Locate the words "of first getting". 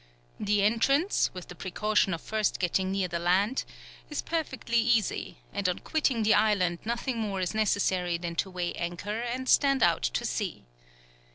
2.15-2.91